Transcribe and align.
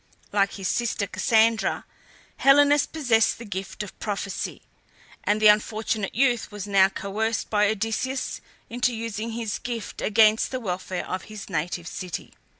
Like 0.31 0.53
his 0.53 0.67
sister 0.67 1.05
Cassandra, 1.05 1.85
Helenus 2.37 2.87
possessed 2.87 3.37
the 3.37 3.45
gift 3.45 3.83
of 3.83 3.99
prophecy, 3.99 4.63
and 5.23 5.39
the 5.39 5.45
unfortunate 5.45 6.15
youth 6.15 6.51
was 6.51 6.65
now 6.65 6.89
coerced 6.89 7.51
by 7.51 7.67
Odysseus 7.69 8.41
into 8.67 8.95
using 8.95 9.37
this 9.37 9.59
gift 9.59 10.01
against 10.01 10.49
the 10.49 10.59
welfare 10.59 11.07
of 11.07 11.25
his 11.25 11.51
native 11.51 11.85
city. 11.87 12.33